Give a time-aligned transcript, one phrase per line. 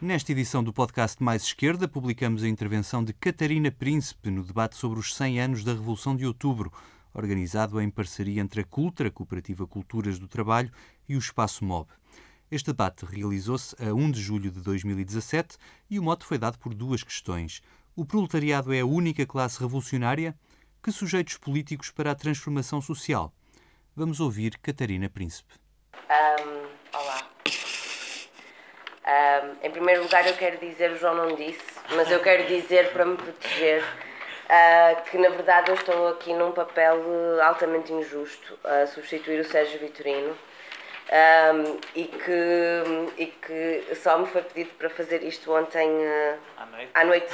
[0.00, 4.98] Nesta edição do podcast Mais Esquerda, publicamos a intervenção de Catarina Príncipe no debate sobre
[4.98, 6.70] os 100 anos da Revolução de Outubro,
[7.14, 10.70] organizado em parceria entre a Cultra, Cooperativa Culturas do Trabalho,
[11.08, 11.88] e o Espaço MOB.
[12.50, 15.56] Este debate realizou-se a 1 de julho de 2017
[15.88, 17.62] e o mote foi dado por duas questões.
[17.96, 20.38] O proletariado é a única classe revolucionária?
[20.82, 23.32] Que sujeitos políticos para a transformação social?
[23.96, 25.54] Vamos ouvir Catarina Príncipe.
[25.94, 27.35] Um, olá.
[29.06, 32.90] Um, em primeiro lugar, eu quero dizer, o João não disse, mas eu quero dizer
[32.90, 36.98] para me proteger uh, que, na verdade, eu estou aqui num papel
[37.40, 40.36] altamente injusto a substituir o Sérgio Vitorino.
[41.06, 42.82] Um, e, que,
[43.16, 46.90] e que só me foi pedido para fazer isto ontem uh, à, noite.
[46.92, 47.32] à noite,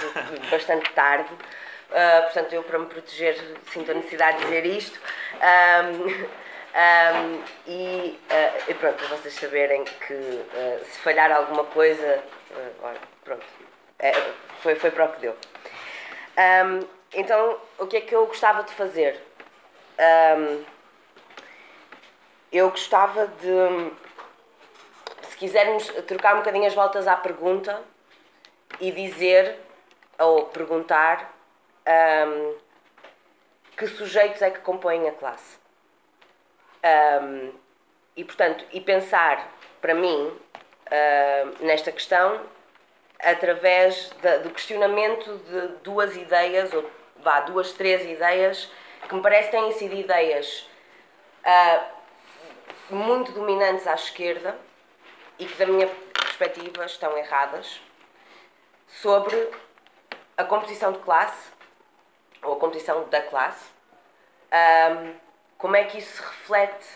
[0.51, 1.33] bastante tarde.
[1.33, 3.34] Uh, portanto, eu, para me proteger,
[3.73, 5.01] sinto a necessidade de dizer isto.
[5.37, 6.27] Um,
[6.73, 12.98] um, e, uh, e, pronto, para vocês saberem que uh, se falhar alguma coisa, uh,
[13.23, 13.45] pronto,
[13.98, 14.12] é,
[14.62, 15.37] foi, foi para o que deu.
[16.39, 19.20] Um, então, o que é que eu gostava de fazer?
[19.98, 20.65] Um,
[22.50, 23.93] eu gostava de,
[25.28, 27.83] se quisermos, trocar um bocadinho as voltas à pergunta
[28.81, 29.59] e dizer,
[30.19, 31.34] ou perguntar,
[33.77, 35.62] que sujeitos é que compõem a classe.
[36.84, 37.52] Um,
[38.16, 42.41] e, portanto, e pensar, para mim, uh, nesta questão,
[43.19, 44.11] através
[44.42, 48.70] do questionamento de duas ideias, ou vá, duas, três ideias,
[49.08, 50.69] que me parecem têm sido ideias
[51.44, 54.56] uh, muito dominantes à esquerda
[55.38, 57.80] e que, da minha perspectiva, estão erradas,
[58.88, 59.50] sobre
[60.36, 61.50] a composição de classe,
[62.42, 63.70] ou a composição da classe.
[65.63, 66.89] Como é que isso se reflete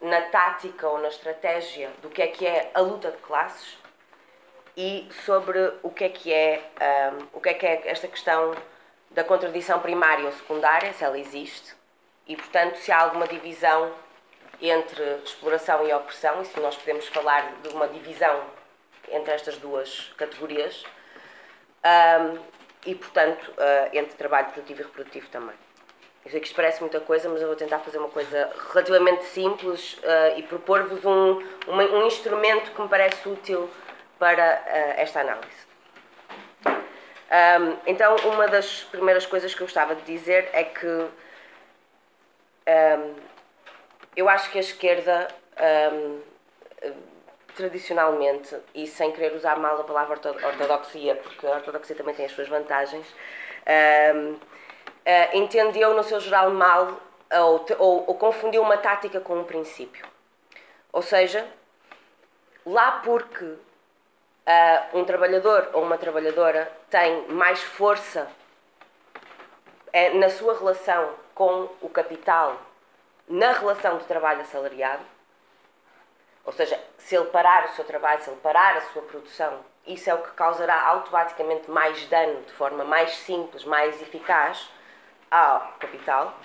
[0.00, 3.76] na tática ou na estratégia do que é que é a luta de classes
[4.74, 6.70] e sobre o que é que é,
[7.12, 8.54] um, o que é que é esta questão
[9.10, 11.74] da contradição primária ou secundária, se ela existe,
[12.26, 13.94] e portanto se há alguma divisão
[14.60, 18.42] entre exploração e opressão, e se nós podemos falar de uma divisão
[19.10, 20.82] entre estas duas categorias,
[21.84, 22.38] um,
[22.86, 25.65] e portanto uh, entre trabalho produtivo e reprodutivo também.
[26.26, 29.26] Eu sei que isto parece muita coisa, mas eu vou tentar fazer uma coisa relativamente
[29.26, 33.70] simples uh, e propor-vos um, um, um, instrumento que me parece útil
[34.18, 35.66] para uh, esta análise.
[36.66, 41.08] Um, então, uma das primeiras coisas que eu gostava de dizer é que um,
[44.16, 45.28] eu acho que a esquerda,
[47.54, 52.32] tradicionalmente, e sem querer usar mal a palavra ortodoxia, porque a ortodoxia também tem as
[52.32, 53.06] suas vantagens,
[55.06, 57.00] uh, entendeu, no seu geral, mal
[57.32, 60.06] ou, ou, ou confundiu uma tática com um princípio.
[60.92, 61.46] Ou seja,
[62.64, 63.58] lá porque uh,
[64.94, 68.28] um trabalhador ou uma trabalhadora tem mais força
[70.14, 72.60] na sua relação com o capital,
[73.26, 75.02] na relação de trabalho assalariado,
[76.44, 80.08] ou seja, se ele parar o seu trabalho, se ele parar a sua produção, isso
[80.10, 84.70] é o que causará automaticamente mais dano de forma mais simples, mais eficaz
[85.30, 86.38] ao capital,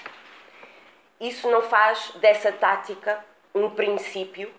[1.19, 4.51] isso não faz dessa tática um princípio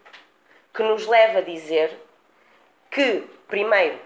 [0.73, 1.99] que nos leva a dizer
[2.91, 3.99] que, primeiro,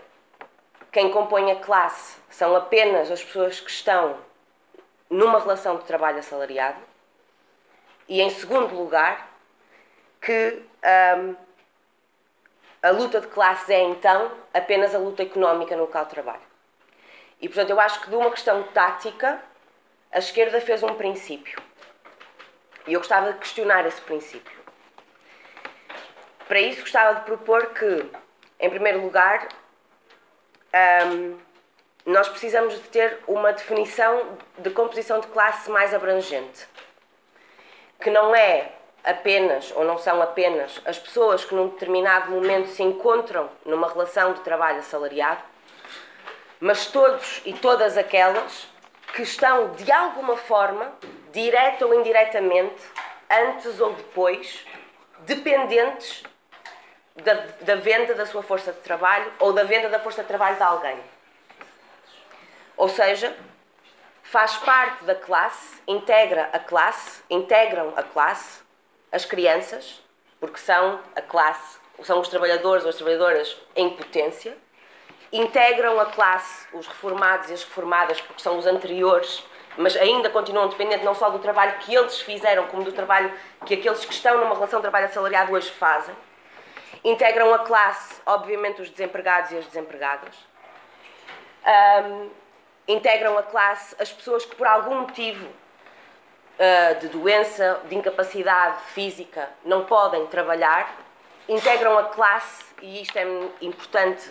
[0.91, 4.19] quem compõe a classe são apenas as pessoas que estão
[5.11, 6.81] numa relação de trabalho assalariado,
[8.09, 9.29] e, em segundo lugar,
[10.21, 10.63] que
[11.19, 11.37] hum,
[12.83, 16.43] a luta de classes é então apenas a luta económica no local de trabalho.
[17.41, 19.43] E, portanto, eu acho que de uma questão tática
[20.13, 21.61] a esquerda fez um princípio.
[22.87, 24.57] E eu gostava de questionar esse princípio.
[26.47, 28.07] Para isso, gostava de propor que,
[28.61, 29.49] em primeiro lugar,
[31.07, 31.37] um,
[32.07, 36.69] nós precisamos de ter uma definição de composição de classe mais abrangente,
[38.01, 38.71] que não é
[39.03, 44.33] apenas, ou não são apenas, as pessoas que num determinado momento se encontram numa relação
[44.35, 45.43] de trabalho assalariado,
[46.61, 48.69] mas todos e todas aquelas
[49.17, 50.93] que estão de alguma forma,
[51.33, 52.85] direta ou indiretamente,
[53.31, 54.67] antes ou depois,
[55.21, 56.23] dependentes
[57.25, 57.33] da,
[57.63, 60.63] da, venda da sua força de trabalho ou da venda da força de trabalho de
[60.63, 61.01] alguém.
[62.77, 63.35] Ou seja,
[64.23, 68.61] faz parte da classe, integra a classe, integram a classe,
[69.11, 69.99] as crianças,
[70.39, 74.55] porque são a classe, são os trabalhadores ou as trabalhadoras em potência,
[75.33, 79.45] integram a classe, os reformados e as reformadas, porque são os anteriores,
[79.77, 83.33] mas ainda continuam dependentes não só do trabalho que eles fizeram, como do trabalho
[83.65, 86.15] que aqueles que estão numa relação de trabalho assalariado hoje fazem.
[87.05, 90.35] integram a classe, obviamente, os desempregados e as desempregadas.
[91.67, 92.31] Um,
[92.89, 99.51] integram a classe as pessoas que, por algum motivo uh, de doença, de incapacidade física,
[99.65, 100.97] não podem trabalhar.
[101.49, 103.25] Integram a classe, e isto é
[103.61, 104.31] importante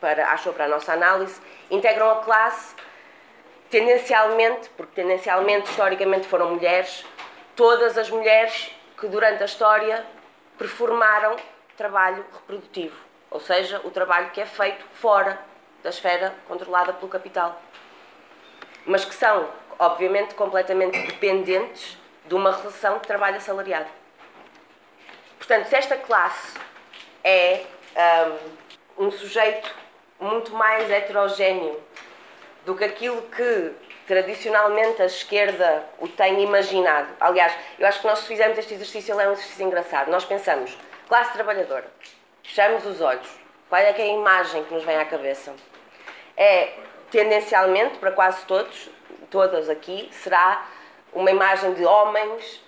[0.00, 1.40] para, acho, para a nossa análise,
[1.70, 2.74] integram a classe
[3.70, 7.04] tendencialmente, porque tendencialmente, historicamente, foram mulheres,
[7.54, 10.04] todas as mulheres que durante a história
[10.56, 11.36] performaram
[11.76, 12.96] trabalho reprodutivo,
[13.30, 15.38] ou seja, o trabalho que é feito fora
[15.82, 17.60] da esfera controlada pelo capital.
[18.86, 19.48] Mas que são,
[19.78, 23.88] obviamente, completamente dependentes de uma relação de trabalho assalariado.
[25.36, 26.56] Portanto, se esta classe
[27.22, 27.64] é
[27.96, 28.65] um,
[28.98, 29.74] um sujeito
[30.18, 31.80] muito mais heterogéneo
[32.64, 33.72] do que aquilo que
[34.06, 37.08] tradicionalmente a esquerda o tem imaginado.
[37.20, 40.10] Aliás, eu acho que nós, se fizermos este exercício, ele é um exercício engraçado.
[40.10, 40.76] Nós pensamos,
[41.08, 41.86] classe trabalhadora,
[42.42, 43.28] fechamos os olhos,
[43.68, 45.54] qual é que é a imagem que nos vem à cabeça?
[46.36, 46.74] É,
[47.10, 48.88] tendencialmente, para quase todos,
[49.30, 50.66] todas aqui, será
[51.12, 52.62] uma imagem de homens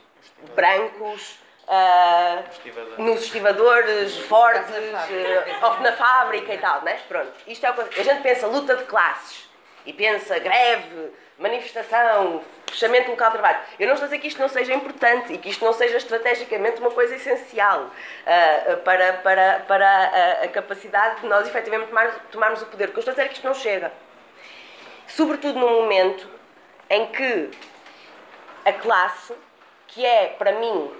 [0.54, 6.98] brancos, Uh, nos estivadores, fortes, uh, na fábrica e tal, né?
[7.06, 9.46] Pronto, isto é o que a gente pensa luta de classes
[9.84, 13.58] e pensa greve, manifestação, fechamento local de trabalho.
[13.78, 15.98] Eu não estou a dizer que isto não seja importante e que isto não seja
[15.98, 22.18] estrategicamente uma coisa essencial uh, para, para, para a, a, capacidade de nós efetivamente tomar,
[22.30, 22.88] tomarmos o poder.
[22.88, 23.92] O que eu estou a dizer é que isto não chega.
[25.06, 26.28] Sobretudo num momento
[26.90, 27.50] em que
[28.64, 29.34] a classe,
[29.86, 30.92] que é, para mim,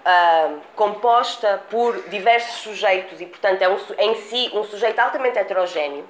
[0.00, 6.08] Uh, composta por diversos sujeitos e, portanto, é um, em si um sujeito altamente heterogéneo,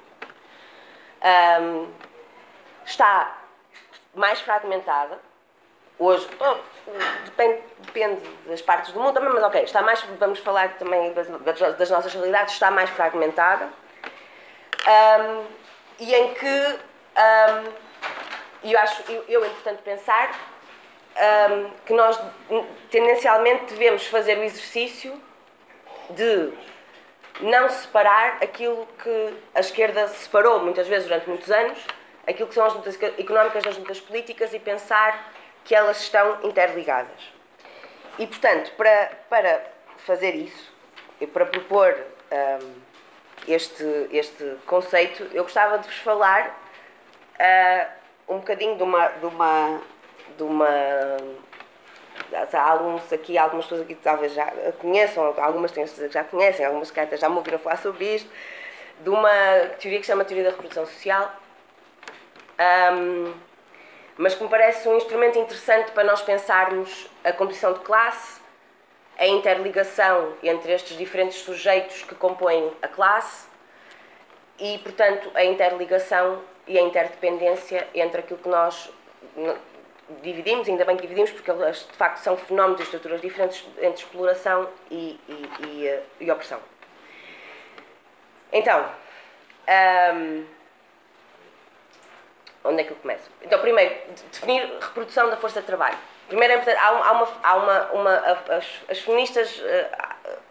[1.60, 1.88] um,
[2.84, 3.37] está
[4.14, 5.19] mais fragmentada.
[5.98, 6.56] Hoje, oh,
[7.25, 11.28] depende, depende, das partes do mundo também, mas ok, está mais, vamos falar também das,
[11.76, 13.69] das nossas realidades, está mais fragmentada.
[14.87, 15.44] Um,
[15.98, 16.78] e em que,
[17.16, 20.31] um, eu acho, eu, eu é importante pensar
[21.17, 22.21] um, que nós
[22.91, 25.21] tendencialmente devemos fazer o exercício
[26.11, 26.53] de
[27.41, 31.79] não separar aquilo que a esquerda separou muitas vezes durante muitos anos,
[32.27, 35.33] aquilo que são as lutas económicas das lutas políticas e pensar
[35.65, 37.33] que elas estão interligadas.
[38.19, 39.65] E, portanto, para, para
[39.99, 40.73] fazer isso
[41.21, 41.97] e para propor
[42.33, 42.81] um,
[43.49, 46.49] este, este conceito, eu gostava de vos falar
[47.39, 49.81] uh, um bocadinho de uma, de uma,
[50.40, 50.66] de uma
[52.52, 54.46] há alguns aqui, algumas pessoas aqui talvez já
[54.78, 58.31] conheçam, algumas tenho certeza que já conhecem, algumas que já me ouviram falar sobre isto,
[59.00, 59.31] de uma
[59.78, 61.34] teoria que se chama Teoria da Reprodução Social,
[62.92, 63.34] um,
[64.16, 68.40] mas que me parece um instrumento interessante para nós pensarmos a composição de classe,
[69.19, 73.46] a interligação entre estes diferentes sujeitos que compõem a classe
[74.58, 78.90] e, portanto, a interligação e a interdependência entre aquilo que nós
[80.23, 84.03] dividimos, ainda bem que dividimos, porque elas de facto são fenómenos e estruturas diferentes entre
[84.03, 86.61] exploração e, e, e, eh, e opressão.
[88.53, 88.85] Então,
[90.15, 90.45] um,
[92.65, 93.31] onde é que eu começo?
[93.43, 93.95] Então, primeiro,
[94.33, 95.97] definir reprodução da força de trabalho.
[96.29, 98.17] Primeiro, é há uma, há uma, uma
[98.57, 99.91] as, as, feministas, eh,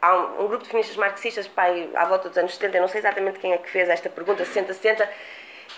[0.02, 2.88] há um, um, grupo de feministas marxistas, pai, à volta dos anos 70, eu não
[2.90, 5.10] sei exatamente quem é que fez esta pergunta, 60, 70,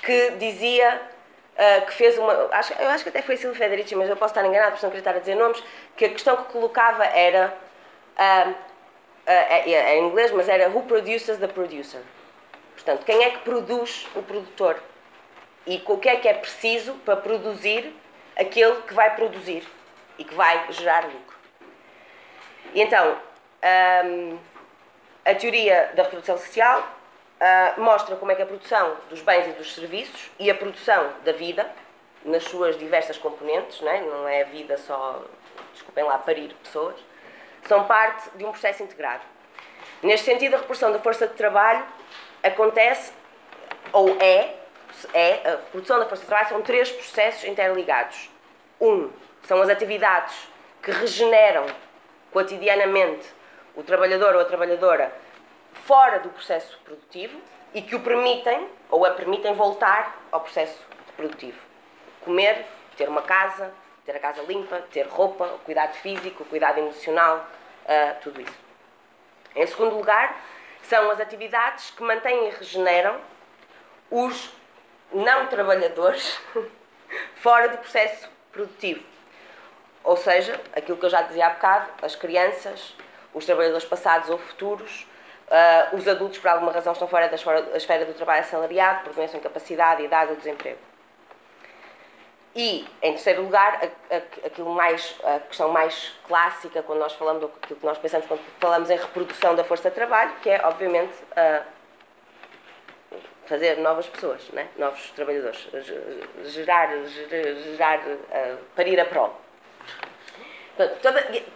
[0.02, 1.02] que dizia
[1.62, 2.50] uh, que fez uma.
[2.52, 4.92] Acho, eu acho que até foi Silvio Federici, mas eu posso estar enganado, porque não
[4.92, 5.64] queria estar a dizer nomes,
[5.96, 7.56] que a questão que colocava era.
[8.18, 8.72] Uh,
[9.24, 12.02] é, é, em inglês, mas era Who produces the producer?
[12.74, 14.82] Portanto, quem é que produz o produtor?
[15.68, 17.96] E o que é que é preciso para produzir
[18.36, 19.64] aquele que vai produzir
[20.18, 21.38] e que vai gerar lucro?
[22.74, 23.16] E então,
[24.06, 24.40] um,
[25.24, 26.88] a teoria da reprodução social
[27.42, 31.12] uh, mostra como é que a produção dos bens e dos serviços e a produção
[31.26, 31.70] da vida,
[32.24, 35.24] nas suas diversas componentes, não é, não é a vida só,
[35.74, 36.96] desculpem lá, parir pessoas,
[37.68, 39.24] são parte de um processo integrado.
[40.04, 41.86] Neste sentido, a reprodução da força de trabalho
[42.44, 43.12] acontece,
[43.92, 44.56] ou é,
[45.14, 48.30] é, a produção da força de trabalho são três processos interligados.
[48.80, 49.12] Um,
[49.44, 50.36] são as atividades
[50.82, 51.66] que regeneram
[52.32, 53.28] cotidianamente
[53.76, 55.14] o trabalhador ou a trabalhadora
[55.86, 57.40] fora do processo produtivo
[57.74, 60.80] e que o permitem ou a permitem voltar ao processo
[61.16, 61.60] produtivo.
[62.22, 62.66] Comer,
[62.98, 63.74] ter uma casa,
[64.06, 67.46] ter a casa limpa, ter roupa, o cuidado físico, o cuidado emocional,
[67.86, 68.60] uh, tudo isso.
[69.56, 70.40] Em segundo lugar,
[70.84, 73.20] são as atividades que mantêm e regeneram
[74.10, 74.54] os
[75.12, 76.40] não trabalhadores
[77.36, 79.04] fora do processo produtivo.
[80.04, 82.96] Ou seja, aquilo que eu já dizia há bocado, as crianças,
[83.34, 85.06] os trabalhadores passados ou futuros,
[85.52, 87.36] uh, os adultos por alguma razão estão fora da
[87.76, 90.80] esfera do trabalho assalariado, por doença, incapacidade, idade ou desemprego.
[92.56, 93.80] E, em terceiro lugar,
[94.46, 98.90] aquilo mais, a questão mais clássica, quando nós falamos, aquilo que nós pensamos quando falamos
[98.90, 101.14] em reprodução da força de trabalho, que é, obviamente,
[103.52, 104.68] fazer novas pessoas, né?
[104.78, 105.68] novos trabalhadores,
[106.46, 109.34] gerar, gerar, gerar uh, parir a prole.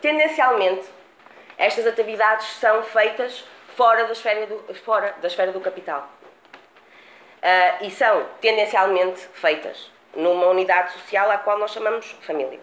[0.01, 0.85] Tendencialmente,
[1.57, 3.45] estas atividades são feitas
[3.75, 6.10] fora da esfera do, fora da esfera do capital.
[7.38, 12.60] Uh, e são tendencialmente feitas numa unidade social à qual nós chamamos família.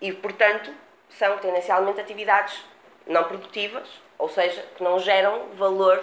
[0.00, 0.72] E, portanto,
[1.08, 2.62] são tendencialmente atividades
[3.06, 3.88] não produtivas,
[4.18, 6.02] ou seja, que não geram valor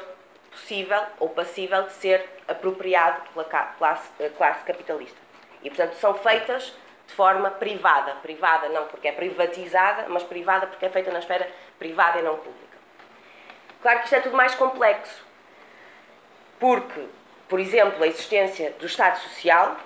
[0.52, 5.18] possível ou passível de ser apropriado pela classe, classe capitalista.
[5.64, 6.74] E, portanto, são feitas
[7.08, 8.16] de forma privada.
[8.16, 12.38] Privada não porque é privatizada, mas privada porque é feita na esfera privada e não
[12.38, 12.69] pública.
[13.82, 15.24] Claro que isto é tudo mais complexo,
[16.60, 17.06] porque,
[17.48, 19.78] por exemplo, a existência do Estado Social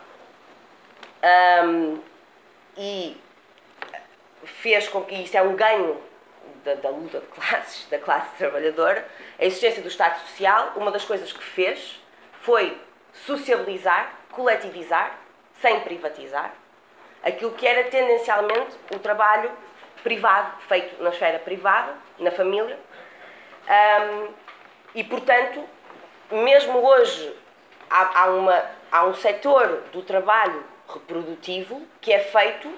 [1.66, 2.02] um,
[2.76, 3.16] e
[4.44, 6.02] fez com que isso é um ganho
[6.64, 9.08] da, da, luta de classes, da classe trabalhadora,
[9.40, 12.02] a existência do Estado Social, uma das coisas que fez
[12.42, 12.78] foi
[13.14, 15.18] sociabilizar, coletivizar,
[15.62, 16.54] sem privatizar,
[17.24, 19.52] aquilo que era tendencialmente o trabalho
[20.02, 22.78] privado, feito na esfera privada, na família.
[23.68, 24.34] Um,
[24.96, 25.64] e, portanto,
[26.32, 27.36] mesmo hoje
[27.90, 32.72] há, há, uma, há um setor do trabalho reprodutivo que é feito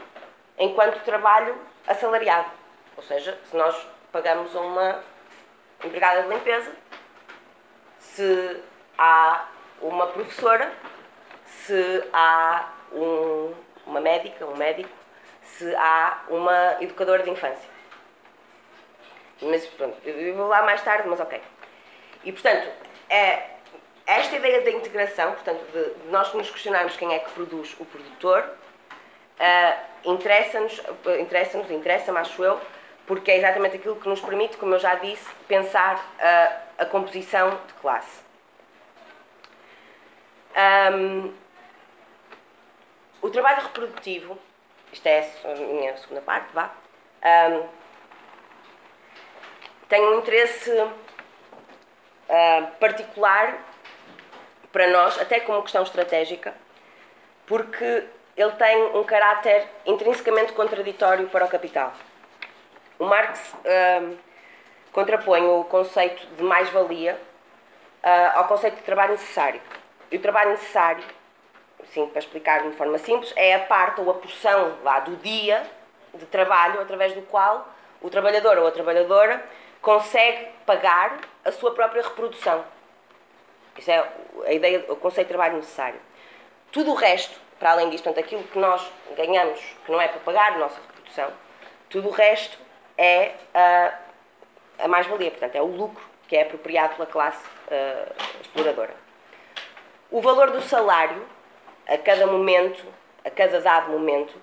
[0.57, 1.55] enquanto trabalho
[1.87, 2.49] assalariado.
[2.95, 3.75] Ou seja, se nós
[4.11, 5.03] pagamos a uma
[5.83, 6.71] empregada de limpeza,
[7.99, 8.61] se
[8.97, 9.45] há
[9.81, 10.71] uma professora,
[11.45, 13.53] se há um,
[13.85, 14.89] uma médica, um médico,
[15.41, 17.74] se há uma educadora de infância.
[19.41, 21.41] Mas pronto, eu vou lá mais tarde, mas ok.
[22.23, 22.69] E portanto,
[23.09, 23.49] é,
[24.05, 28.43] esta ideia da integração, portanto, de, nós nos questionarmos quem é que produz o produtor,
[29.39, 30.81] uh, interessa-nos,
[31.19, 32.59] interessa-nos, interessa-me, acho eu,
[33.05, 37.49] porque é exatamente aquilo que nos permite, como eu já disse, pensar uh, a composição
[37.67, 38.23] de classe.
[40.93, 41.33] Um,
[43.21, 44.37] o trabalho reprodutivo,
[44.93, 46.71] isto é a minha segunda parte, vá,
[47.23, 47.67] um,
[49.87, 53.57] tem um interesse uh, particular
[54.71, 56.53] para nós, até como questão estratégica,
[57.45, 58.03] porque
[58.35, 61.93] ele tem um caráter intrinsecamente contraditório para o capital.
[62.99, 64.17] O Marx uh,
[64.91, 67.19] contrapõe o conceito de mais-valia
[68.03, 69.61] uh, ao conceito de trabalho necessário.
[70.11, 71.03] E o trabalho necessário,
[71.93, 75.15] sim, para explicar de uma forma simples, é a parte ou a porção lá do
[75.17, 75.63] dia
[76.13, 77.67] de trabalho através do qual
[78.01, 79.43] o trabalhador ou a trabalhadora
[79.85, 82.65] consegue pagar a sua própria reprodução.
[83.77, 84.09] Isso é
[84.47, 85.99] a ideia, o conceito de trabalho necessário.
[86.71, 90.19] Tudo o resto, para além disto, portanto, aquilo que nós ganhamos, que não é para
[90.21, 91.31] pagar a nossa reprodução,
[91.87, 92.57] tudo o resto
[92.97, 93.93] é a,
[94.79, 98.95] a mais-valia, portanto, é o lucro que é apropriado pela classe uh, exploradora.
[100.09, 101.23] O valor do salário,
[101.87, 102.83] a cada momento,
[103.23, 104.33] a cada dado momento,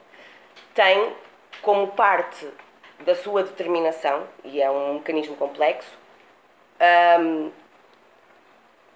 [0.72, 1.16] tem
[1.60, 2.48] como parte
[3.04, 5.90] da sua determinação, e é um mecanismo complexo,
[7.20, 7.50] um,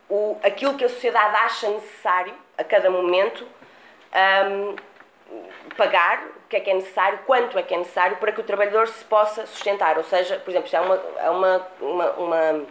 [0.09, 3.47] o, aquilo que a sociedade acha necessário a cada momento
[4.51, 4.77] um,
[5.77, 8.45] pagar, o que é que é necessário, quanto é que é necessário para que o
[8.45, 9.99] trabalhador se possa sustentar.
[9.99, 12.67] Ou seja, por exemplo, isto é uma, é uma, uma, uma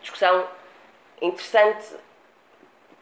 [0.00, 0.46] discussão
[1.20, 1.94] interessante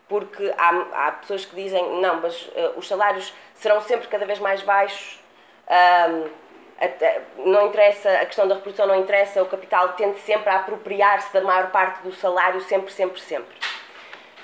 [0.09, 4.41] porque há, há pessoas que dizem não, mas uh, os salários serão sempre cada vez
[4.41, 5.21] mais baixos.
[5.69, 6.29] Um,
[7.39, 11.43] não interessa, a questão da reprodução não interessa, o capital tende sempre a apropriar-se da
[11.43, 13.55] maior parte do salário, sempre, sempre, sempre.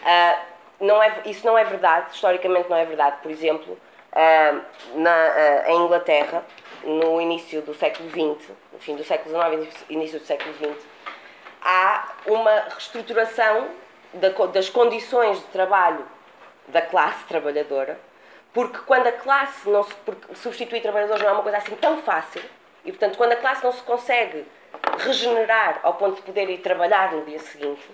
[0.02, 3.16] Uh, não é, isso não é verdade, historicamente não é verdade.
[3.23, 6.45] Por exemplo, uh, na, uh, em Inglaterra,
[6.85, 10.87] no início do século XX, no fim do século XIX início do século XX,
[11.62, 13.69] há uma reestruturação
[14.12, 16.05] da, das condições de trabalho
[16.69, 17.99] da classe trabalhadora
[18.56, 19.94] porque quando a classe não se.
[19.96, 22.42] Porque substituir trabalhadores não é uma coisa assim tão fácil,
[22.86, 24.46] e portanto, quando a classe não se consegue
[24.96, 27.86] regenerar ao ponto de poder ir trabalhar no dia seguinte,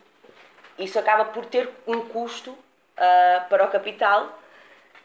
[0.78, 4.38] isso acaba por ter um custo uh, para o capital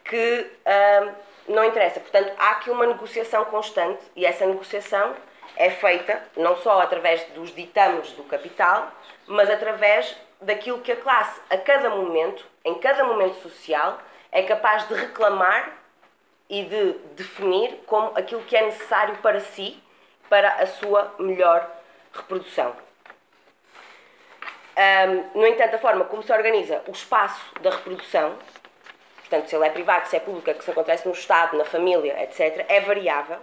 [0.03, 1.15] que uh,
[1.47, 2.01] não interessa.
[2.01, 5.15] Portanto, há aqui uma negociação constante e essa negociação
[5.55, 8.91] é feita não só através dos ditames do capital,
[9.25, 13.97] mas através daquilo que a classe, a cada momento, em cada momento social,
[14.31, 15.77] é capaz de reclamar
[16.49, 19.81] e de definir como aquilo que é necessário para si,
[20.29, 21.69] para a sua melhor
[22.13, 22.75] reprodução.
[24.77, 28.37] Um, no entanto, a forma como se organiza o espaço da reprodução,
[29.19, 32.21] portanto, se ele é privado, se é público, que se acontece no Estado, na família,
[32.23, 33.39] etc., é variável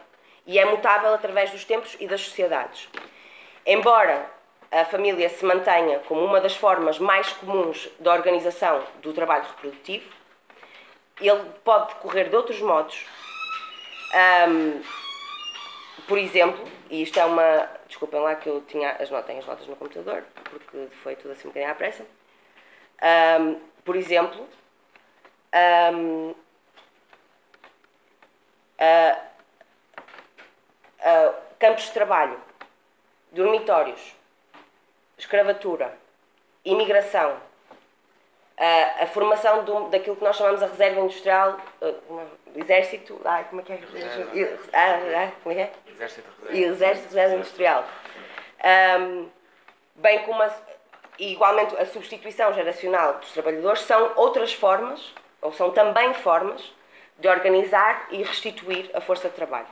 [0.46, 2.88] e é mutável através dos tempos e das sociedades.
[3.66, 4.30] Embora
[4.70, 10.08] a família se mantenha como uma das formas mais comuns de organização do trabalho reprodutivo,
[11.20, 13.06] ele pode decorrer de outros modos.
[14.48, 14.82] Um,
[16.06, 17.68] por exemplo, e isto é uma.
[17.86, 21.48] Desculpem lá que eu tinha as notas, as notas no computador, porque foi tudo assim
[21.48, 22.04] um bocadinho à pressa.
[23.40, 24.48] Um, por exemplo,
[25.92, 26.34] um,
[28.80, 29.16] uh,
[31.00, 32.40] uh, campos de trabalho,
[33.32, 34.14] dormitórios,
[35.16, 35.96] escravatura,
[36.64, 37.40] imigração,
[38.56, 42.22] a, a formação do, daquilo que nós chamamos a reserva industrial, uh,
[42.54, 43.80] exército, ah, como é que é?
[44.72, 45.72] Ah, ah, como é que é?
[45.92, 46.66] Exército Reserva.
[46.66, 47.84] Exército Reserva Industrial.
[49.00, 49.28] Um,
[49.96, 50.50] bem como a,
[51.18, 56.72] igualmente a substituição geracional dos trabalhadores são outras formas, ou são também formas,
[57.18, 59.66] de organizar e restituir a força de trabalho.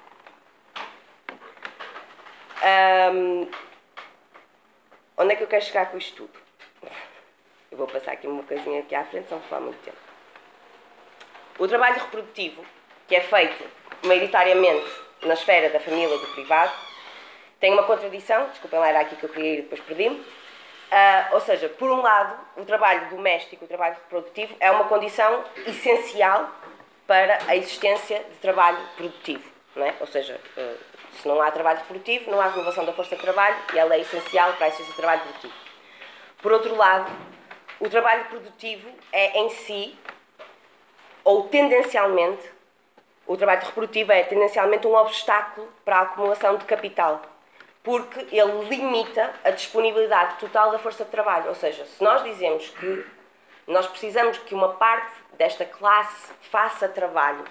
[3.13, 3.51] Um,
[5.17, 6.43] onde é que eu quero chegar com isto tudo?
[7.73, 9.97] Eu vou passar aqui uma coisinha aqui à frente, só não falar muito tempo.
[11.59, 12.63] O trabalho reprodutivo,
[13.09, 13.65] que é feito
[14.05, 14.87] maioritariamente
[15.23, 16.71] na esfera da família do privado,
[17.59, 20.17] tem uma contradição, desculpem lá, era aqui que eu queria ir e depois perdi-me.
[20.17, 25.43] Uh, ou seja, por um lado, o trabalho doméstico, o trabalho reprodutivo, é uma condição
[25.67, 26.51] essencial
[27.07, 29.51] para a existência de trabalho produtivo.
[29.75, 29.95] Não é?
[29.99, 30.79] Ou seja, uh,
[31.15, 34.01] se não há trabalho reprodutivo, não há renovação da força de trabalho e ela é
[34.01, 35.55] essencial para a existência de trabalho produtivo.
[36.43, 37.11] Por outro lado,
[37.83, 39.99] o trabalho produtivo é em si,
[41.25, 42.49] ou tendencialmente,
[43.27, 47.21] o trabalho reprodutivo é tendencialmente um obstáculo para a acumulação de capital,
[47.83, 51.49] porque ele limita a disponibilidade total da força de trabalho.
[51.49, 53.05] Ou seja, se nós dizemos que
[53.67, 57.43] nós precisamos que uma parte desta classe faça trabalho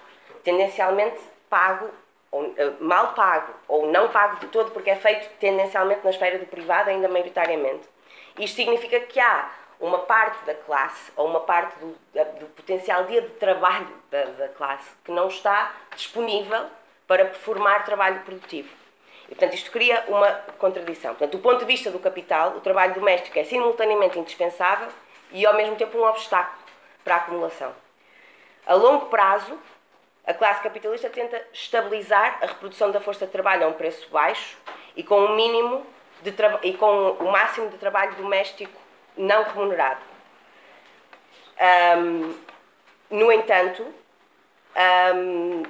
[0.46, 1.90] tendencialmente pago,
[2.32, 6.40] ou, uh, mal pago, ou não pago de todo, porque é feito tendencialmente na esfera
[6.40, 7.84] do privado, ainda maioritariamente.
[8.40, 11.98] Isto significa que há uma parte da classe ou uma parte do,
[12.40, 16.68] do potencial dia de trabalho da, da, classe que não está disponível
[17.08, 18.70] para performar trabalho produtivo.
[19.26, 21.16] E, portanto, isto cria uma contradição.
[21.16, 24.88] Portanto, do ponto de vista do capital, o trabalho doméstico é simultaneamente indispensável
[25.32, 26.62] e, ao mesmo tempo, um obstáculo
[27.04, 27.74] para a acumulação.
[28.68, 29.58] A longo prazo,
[30.26, 34.58] a classe capitalista tenta estabilizar a reprodução da força de trabalho a um preço baixo
[34.96, 35.84] e com um mínimo
[36.22, 38.81] de e com o máximo de trabalho doméstico
[39.18, 40.02] não remunerado.
[41.98, 42.36] Um,
[43.10, 43.86] no entanto,
[45.16, 45.64] um,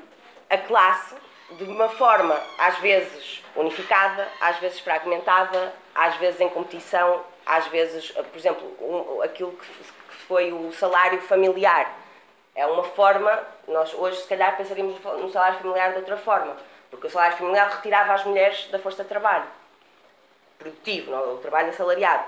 [0.50, 1.16] a classe,
[1.52, 8.12] de uma forma às vezes unificada, às vezes fragmentada, às vezes em competição, às vezes,
[8.12, 9.66] por exemplo, um, aquilo que
[10.28, 11.94] foi o salário familiar.
[12.56, 16.56] É uma forma, nós hoje se calhar pensaríamos no salário familiar de outra forma,
[16.90, 19.46] porque o salário familiar retirava as mulheres da força de trabalho
[20.60, 22.24] produtivo, não, o trabalho assalariado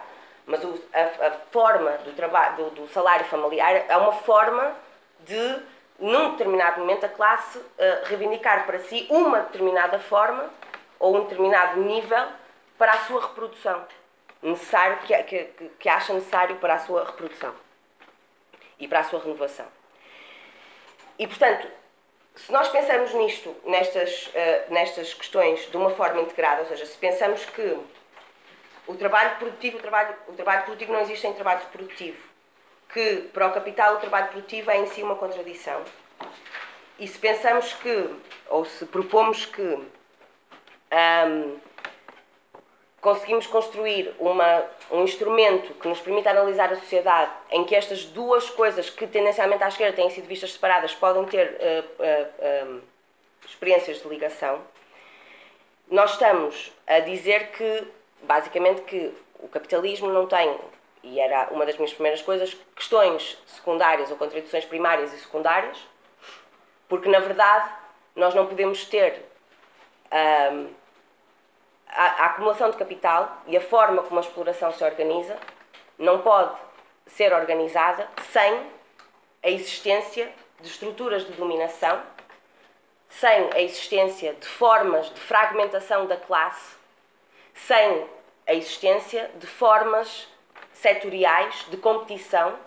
[0.46, 4.74] mas o, a, a, forma do, trabalho, do, do, salário familiar é uma forma
[5.22, 5.60] de,
[6.00, 7.66] num determinado momento, a classe uh,
[8.06, 10.50] reivindicar para si uma determinada forma
[11.00, 12.28] ou um determinado nível
[12.78, 13.86] para a sua reprodução,
[14.42, 17.54] necessário, que, que, que acha necessário para a sua reprodução
[18.78, 19.68] e para a sua renovação.
[21.18, 21.68] E, portanto,
[22.36, 26.98] se nós pensamos nisto, nestas, uh, nestas questões, de uma forma integrada, ou seja, se
[26.98, 27.80] pensamos que
[28.88, 32.18] o trabalho produtivo, o trabalho, o trabalho produtivo não existe em trabalho produtivo.
[32.92, 35.82] Que para o capital o trabalho produtivo é em si uma contradição.
[37.00, 38.10] E se pensamos que,
[38.50, 39.80] ou se propomos que
[43.02, 48.50] conseguimos construir uma, um instrumento que nos permita analisar a sociedade em que estas duas
[48.50, 52.82] coisas que tendencialmente à esquerda têm sido vistas separadas podem ter uh, uh,
[53.46, 54.62] experiências de ligação,
[55.90, 57.84] nós estamos a dizer que
[58.24, 60.58] basicamente que o capitalismo não tem,
[61.04, 65.78] e era uma das minhas primeiras coisas, questões secundárias ou contradições primárias e secundárias,
[66.88, 67.70] porque na verdade
[68.16, 69.26] nós não podemos ter
[70.12, 70.70] um,
[71.88, 75.38] a, a acumulação de capital e a forma como a exploração se organiza
[75.98, 76.56] não pode
[77.08, 78.66] ser organizada sem
[79.44, 80.32] a existência
[80.62, 82.02] de estruturas de dominação,
[83.10, 86.83] sem a existência de formas de fragmentação da classe
[87.54, 88.06] sem
[88.46, 90.28] a existência de formas
[90.74, 92.58] setoriais de competição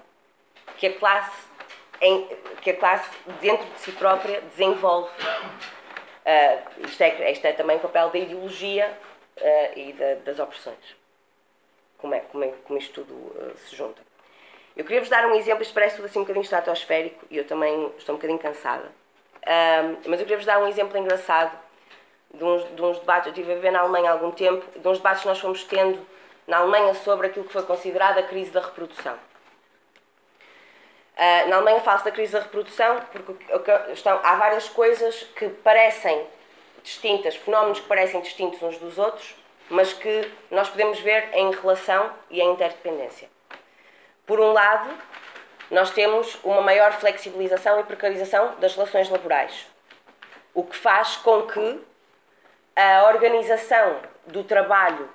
[0.79, 1.47] que a classe,
[2.01, 2.27] em,
[2.63, 5.11] que a classe dentro de si própria desenvolve.
[6.27, 8.99] Uh, isto, é, isto é também o papel da ideologia
[9.77, 10.97] e da, das opressões.
[11.99, 14.03] Como é, como, é, como isto tudo uh, se junta.
[14.77, 17.47] Eu queria vos dar um exemplo, isto parece tudo assim um bocadinho estratosférico e eu
[17.47, 18.93] também estou um bocadinho cansada.
[20.07, 21.59] mas eu queria vos dar um exemplo engraçado
[22.37, 24.89] de uns, de uns debates, eu estive a ver na Alemanha há algum tempo, de
[24.89, 26.07] uns debates que nós fomos tendo
[26.47, 29.15] na Alemanha sobre aquilo que foi considerado a crise da reprodução.
[31.17, 36.27] Uh, na Alemanha fala-se da crise da reprodução porque estão, há várias coisas que parecem
[36.83, 39.35] distintas, fenómenos que parecem distintos uns dos outros,
[39.69, 43.29] mas que nós podemos ver em relação e em interdependência.
[44.27, 44.91] Por um lado,
[45.71, 49.67] nós temos uma maior flexibilização e precarização das relações laborais,
[50.55, 51.81] o que faz com que
[52.77, 55.09] a organização do trabalho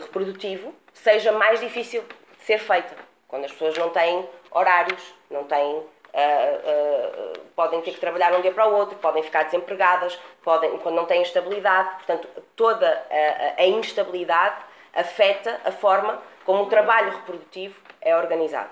[0.00, 2.94] reprodutivo seja mais difícil de ser feita.
[3.26, 8.40] Quando as pessoas não têm horários, não têm, uh, uh, podem ter que trabalhar um
[8.40, 11.90] dia para o outro, podem ficar desempregadas, podem, quando não têm estabilidade.
[11.96, 14.56] Portanto, toda a, a instabilidade
[14.94, 18.70] afeta a forma como o trabalho reprodutivo é organizado.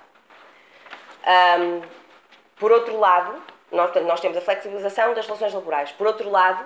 [1.27, 1.83] Um,
[2.57, 5.93] por outro lado, nós, nós temos a flexibilização das relações laborais.
[5.93, 6.65] Por outro lado,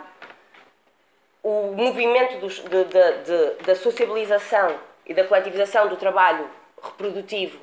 [1.42, 6.48] o movimento dos, de, de, de, da sociabilização e da coletivização do trabalho
[6.82, 7.58] reprodutivo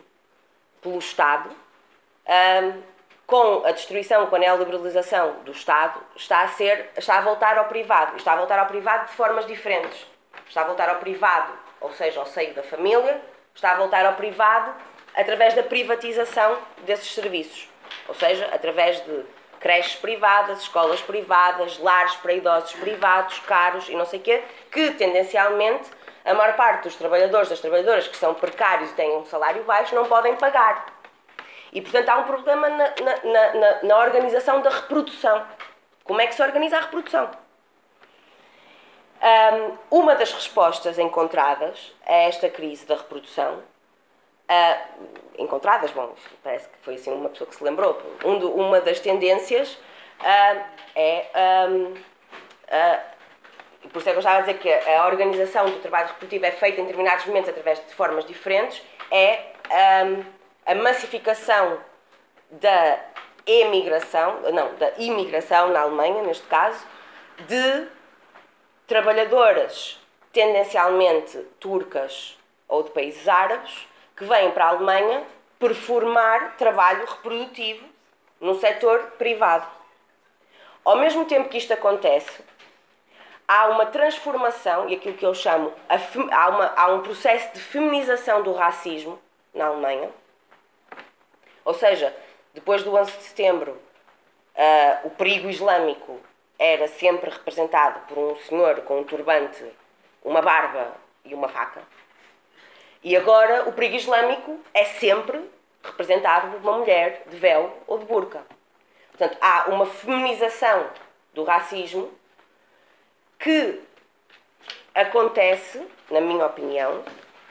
[0.81, 1.49] pelo Estado,
[2.27, 2.81] um,
[3.25, 7.65] com a destruição, com a neoliberalização do Estado, está a, ser, está a voltar ao
[7.65, 8.15] privado.
[8.15, 10.07] Está a voltar ao privado de formas diferentes.
[10.47, 13.21] Está a voltar ao privado, ou seja, ao seio da família,
[13.53, 14.73] está a voltar ao privado
[15.13, 17.67] através da privatização desses serviços.
[18.07, 19.25] Ou seja, através de
[19.59, 24.91] creches privadas, escolas privadas, lares para idosos privados, caros e não sei o quê, que
[24.91, 25.89] tendencialmente
[26.23, 29.95] a maior parte dos trabalhadores, das trabalhadoras que são precários e têm um salário baixo,
[29.95, 30.85] não podem pagar.
[31.71, 35.45] E, portanto, há um problema na, na, na, na organização da reprodução.
[36.03, 37.29] Como é que se organiza a reprodução?
[39.21, 43.63] Um, uma das respostas encontradas a esta crise da reprodução
[44.49, 45.07] Uh,
[45.37, 48.01] encontradas, bom, parece que foi assim uma pessoa que se lembrou.
[48.23, 50.63] Um do, uma das tendências uh,
[50.95, 51.25] é.
[51.69, 53.17] Um, uh,
[53.91, 56.51] por isso é que eu estava a dizer que a organização do trabalho reprodutivo é
[56.51, 59.53] feita em determinados momentos através de formas diferentes, é
[60.65, 61.79] a massificação
[62.51, 62.99] da
[63.45, 66.85] emigração, não, da imigração na Alemanha, neste caso,
[67.47, 67.87] de
[68.85, 69.99] trabalhadoras
[70.33, 75.23] tendencialmente turcas ou de países árabes que vêm para a Alemanha
[75.59, 77.85] performar trabalho reprodutivo
[78.41, 79.67] no setor privado.
[80.83, 82.43] Ao mesmo tempo que isto acontece,
[83.47, 88.41] há uma transformação, e aquilo que eu chamo, há, uma, há um processo de feminização
[88.41, 89.19] do racismo
[89.53, 90.09] na Alemanha.
[91.63, 92.15] Ou seja,
[92.53, 96.19] depois do 11 de setembro, uh, o perigo islâmico
[96.57, 99.63] era sempre representado por um senhor com um turbante,
[100.23, 101.81] uma barba e uma faca.
[103.07, 105.41] E agora o perigo islâmico é sempre
[105.81, 108.45] representado por uma mulher de véu ou de burca.
[109.11, 110.89] Portanto, há uma feminização
[111.33, 112.11] do racismo
[113.39, 113.81] que
[114.93, 117.01] acontece, na minha opinião,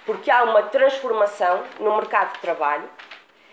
[0.04, 2.90] porque há uma transformação no mercado de trabalho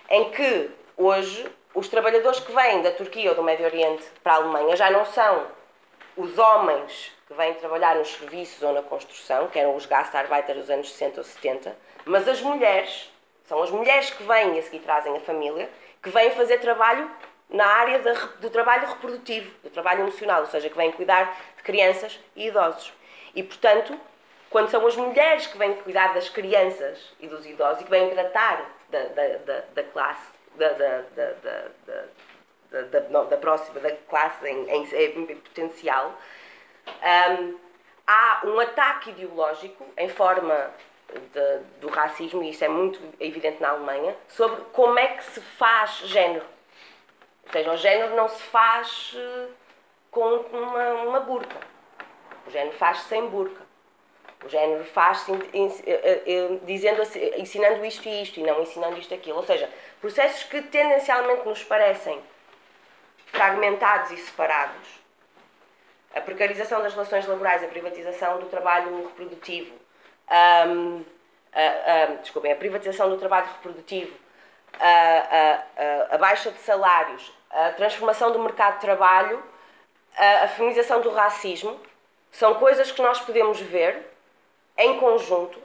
[0.10, 4.36] em que hoje os trabalhadores que vêm da Turquia ou do Médio Oriente para a
[4.36, 5.48] Alemanha já não são
[6.18, 10.70] os homens que vêm trabalhar nos serviços ou na construção, que eram os gastarbeiter dos
[10.70, 13.12] anos 60 ou 70, mas as mulheres,
[13.46, 15.70] são as mulheres que vêm e a seguir trazem a família,
[16.02, 17.10] que vêm fazer trabalho
[17.50, 18.00] na área
[18.40, 22.92] do trabalho reprodutivo, do trabalho emocional, ou seja, que vêm cuidar de crianças e idosos.
[23.36, 23.98] E, portanto,
[24.50, 28.10] quando são as mulheres que vêm cuidar das crianças e dos idosos e que vêm
[28.10, 31.32] tratar da, da, da, da classe, da, da, da,
[32.72, 36.14] da, da, da, próxima, da classe em, em, em potencial,
[36.88, 37.58] um,
[38.06, 40.72] há um ataque ideológico em forma
[41.20, 45.42] de, do racismo, e isso é muito evidente na Alemanha, sobre como é que se
[45.42, 46.46] faz género.
[47.46, 49.52] Ou seja, o género não se faz uh,
[50.10, 51.58] com uma, uma burca.
[52.48, 53.62] O género faz-se sem burca.
[54.44, 55.32] O género faz-se
[55.86, 57.02] eh, eh, dizendo,
[57.38, 59.38] ensinando isto e isto e não ensinando isto e aquilo.
[59.38, 59.70] Ou seja,
[60.02, 62.20] processos que tendencialmente nos parecem
[63.28, 65.04] fragmentados e separados
[66.14, 69.74] a precarização das relações laborais, a privatização do trabalho reprodutivo,
[70.30, 71.04] um,
[71.54, 74.16] a, desculpem, a privatização do trabalho reprodutivo,
[74.80, 75.64] a,
[76.12, 79.44] a, baixa de salários, a transformação do mercado de trabalho,
[80.18, 81.80] a, a feminização do racismo,
[82.32, 84.12] são coisas que nós podemos ver
[84.78, 85.62] em conjunto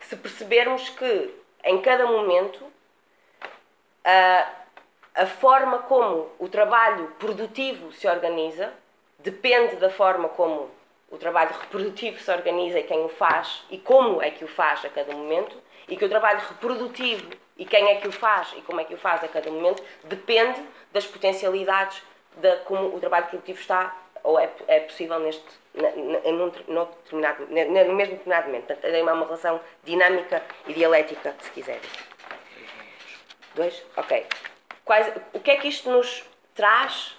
[0.00, 2.66] se percebermos que em cada momento
[5.14, 8.72] a forma como o trabalho produtivo se organiza
[9.18, 10.70] depende da forma como
[11.10, 14.84] o trabalho reprodutivo se organiza e quem o faz e como é que o faz
[14.84, 15.56] a cada momento,
[15.88, 18.94] e que o trabalho reprodutivo e quem é que o faz e como é que
[18.94, 22.00] o faz a cada momento depende das potencialidades
[22.36, 25.44] de como o trabalho produtivo está ou é, é possível neste,
[25.74, 28.66] num, num determinado, no mesmo determinado momento.
[28.66, 31.80] Portanto, é uma relação dinâmica e dialética, se quiserem.
[33.54, 33.82] Dois?
[33.96, 34.26] Ok.
[34.84, 37.16] Quais, o que é que isto nos traz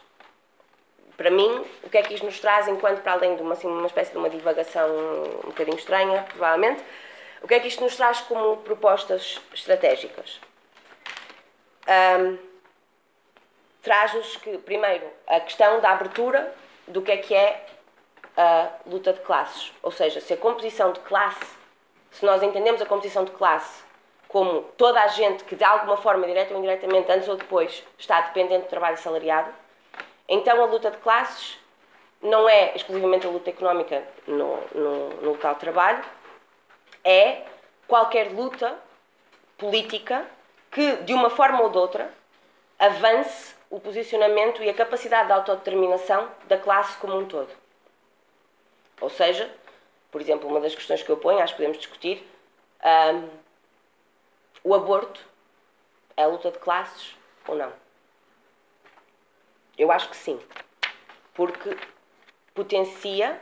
[1.22, 3.68] para mim, o que é que isto nos traz, enquanto para além de uma, assim,
[3.68, 4.90] uma espécie de uma divagação
[5.44, 6.84] um bocadinho estranha, provavelmente,
[7.44, 10.42] o que é que isto nos traz como propostas estratégicas?
[11.88, 12.38] Um,
[13.84, 16.54] Traz-nos que, primeiro, a questão da abertura
[16.88, 17.66] do que é que é
[18.38, 19.74] a luta de classes.
[19.82, 21.44] Ou seja, se a composição de classe,
[22.12, 23.84] se nós entendemos a composição de classe
[24.28, 28.22] como toda a gente que de alguma forma, direta ou indiretamente, antes ou depois, está
[28.22, 29.52] dependente do trabalho assalariado,
[30.34, 31.60] então, a luta de classes
[32.22, 36.02] não é exclusivamente a luta económica no, no, no local de trabalho,
[37.04, 37.44] é
[37.86, 38.80] qualquer luta
[39.58, 40.26] política
[40.72, 42.14] que, de uma forma ou de outra,
[42.80, 47.50] avance o posicionamento e a capacidade de autodeterminação da classe como um todo.
[49.02, 49.54] Ou seja,
[50.10, 52.26] por exemplo, uma das questões que eu ponho, acho que podemos discutir,
[53.14, 53.30] um,
[54.64, 55.20] o aborto
[56.16, 57.81] é a luta de classes ou não?
[59.82, 60.40] Eu acho que sim.
[61.34, 61.76] Porque
[62.54, 63.42] potencia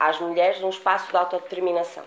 [0.00, 2.06] às mulheres um espaço de autodeterminação.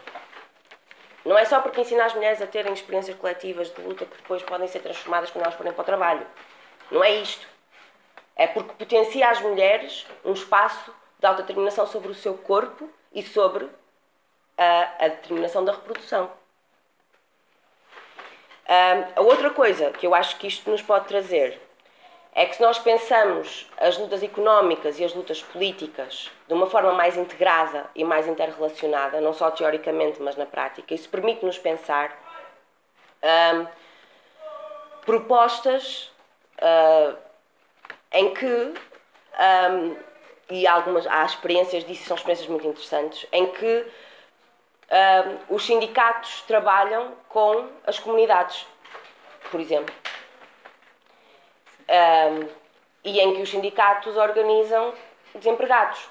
[1.23, 4.41] Não é só porque ensina as mulheres a terem experiências coletivas de luta que depois
[4.41, 6.25] podem ser transformadas quando elas forem para o trabalho.
[6.89, 7.47] Não é isto.
[8.35, 13.69] É porque potencia às mulheres um espaço de autodeterminação sobre o seu corpo e sobre
[14.57, 16.31] a, a determinação da reprodução.
[19.15, 21.61] a outra coisa que eu acho que isto nos pode trazer
[22.33, 26.93] é que se nós pensamos as lutas económicas e as lutas políticas de uma forma
[26.93, 32.17] mais integrada e mais interrelacionada, não só teoricamente, mas na prática, isso permite-nos pensar
[33.21, 33.67] hum,
[35.05, 36.09] propostas
[36.57, 37.17] uh,
[38.13, 39.95] em que, hum,
[40.49, 43.85] e algumas, há experiências disso, são experiências muito interessantes, em que
[44.89, 48.65] hum, os sindicatos trabalham com as comunidades,
[49.49, 50.00] por exemplo
[51.91, 52.47] um,
[53.03, 54.93] e em que os sindicatos organizam
[55.35, 56.09] desempregados.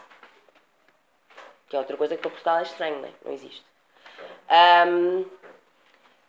[1.69, 3.13] Que é outra coisa que para Portugal é estranho, não, é?
[3.25, 3.65] não existe.
[4.87, 5.25] Um,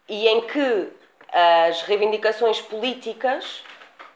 [0.07, 0.93] e em que
[1.31, 3.63] as reivindicações políticas,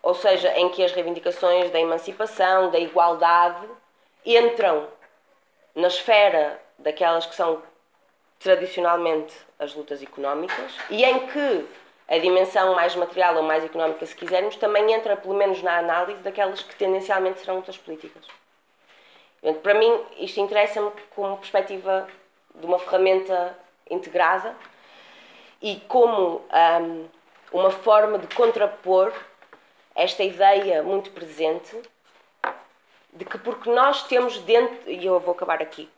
[0.02, 3.68] ou seja, em que as reivindicações da emancipação, da igualdade,
[4.26, 4.88] entram
[5.74, 7.62] na esfera daquelas que são
[8.40, 11.68] tradicionalmente as lutas económicas e em que
[12.08, 16.22] a dimensão mais material ou mais económica, se quisermos, também entra, pelo menos, na análise
[16.22, 18.24] daquelas que tendencialmente serão lutas políticas.
[19.62, 22.08] Para mim, isto interessa-me como perspectiva
[22.54, 23.58] de uma ferramenta
[23.90, 24.56] integrada
[25.62, 26.42] e como
[26.82, 27.08] um,
[27.52, 29.14] uma forma de contrapor
[29.96, 31.80] esta ideia muito presente
[33.14, 35.90] de que porque nós temos dentro, e eu vou acabar aqui,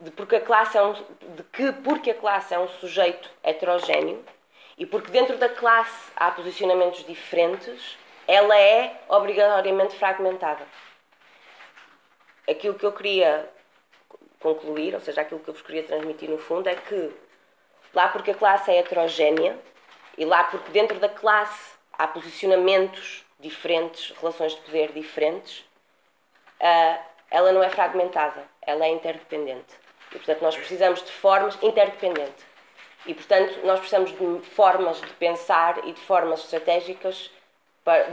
[0.00, 4.22] de, porque a classe é um, de que porque a classe é um sujeito heterogéneo,
[4.78, 10.66] e porque dentro da classe há posicionamentos diferentes, ela é obrigatoriamente fragmentada.
[12.48, 13.48] Aquilo que eu queria
[14.40, 17.12] concluir, ou seja, aquilo que eu vos queria transmitir no fundo, é que
[17.94, 19.58] lá porque a classe é heterogénea
[20.16, 25.64] e lá porque dentro da classe há posicionamentos diferentes, relações de poder diferentes,
[26.60, 26.98] ah,
[27.30, 29.74] ela não é fragmentada, ela é interdependente.
[30.12, 32.45] E, portanto, nós precisamos de formas interdependentes.
[33.06, 37.30] E, portanto, nós precisamos de formas de pensar e de formas estratégicas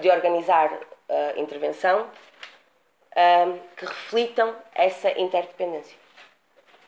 [0.01, 0.71] de organizar
[1.09, 2.07] a intervenção
[3.75, 6.02] que reflitam essa interdependência.